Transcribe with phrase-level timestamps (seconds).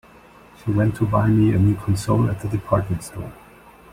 [0.65, 3.31] She went to buy me a new console at the department store.